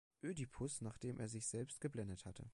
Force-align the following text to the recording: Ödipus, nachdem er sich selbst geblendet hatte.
Ödipus, 0.23 0.81
nachdem 0.81 1.19
er 1.19 1.27
sich 1.27 1.45
selbst 1.45 1.79
geblendet 1.79 2.25
hatte. 2.25 2.49